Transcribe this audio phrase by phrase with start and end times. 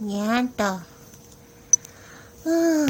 [0.00, 0.64] にゃんと。
[2.44, 2.88] うん。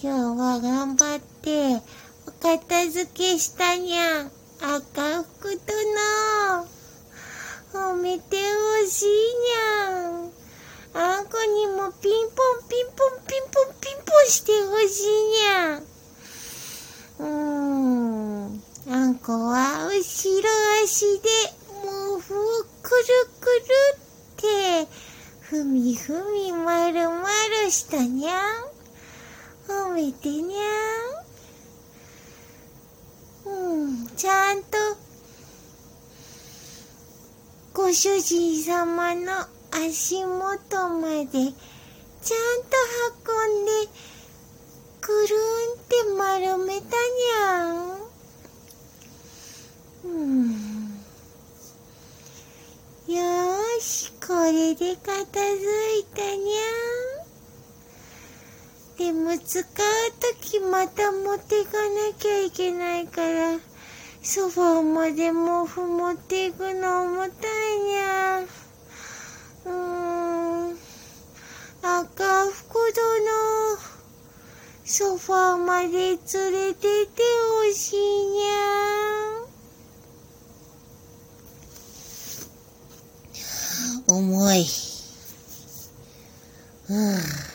[0.00, 1.82] 日は頑張って、
[2.26, 4.30] お片付けしたにゃん。
[4.60, 5.72] 赤福と
[6.54, 6.66] の。
[7.74, 8.36] 褒めて
[8.80, 10.30] ほしいにゃん。
[10.94, 15.82] あんこにもピンポンピンポンピンポンピンポンしてほしいにゃん。
[17.18, 17.26] うー
[18.48, 18.62] ん。
[18.90, 20.48] あんこは後ろ
[20.84, 21.28] 足で
[21.82, 23.04] 毛布をくる
[23.40, 23.41] くる
[25.52, 27.28] ふみふみまるま
[27.64, 28.40] るしたにゃん。
[29.68, 33.52] 褒めてにゃん。
[33.52, 34.78] うん、ちゃんと
[37.74, 41.58] ご主人様の足元までちゃんと
[43.28, 43.72] 運んで
[45.02, 47.98] くるんって丸めたにゃん。
[50.04, 50.72] うん
[53.08, 55.36] よーし、これで片付
[55.98, 57.22] いたにゃ。
[58.96, 59.64] でも使う
[60.20, 63.58] ときまた持っていかなきゃいけないから、
[64.22, 68.44] ソファーまで毛布持っていくの重たいにゃん。
[68.44, 70.78] うーん。
[71.82, 73.76] 赤福殿、
[74.82, 76.18] ソファーまで連
[76.68, 77.22] れてって
[77.66, 79.22] ほしいにゃん。
[84.16, 84.66] 重い。
[86.90, 87.51] うん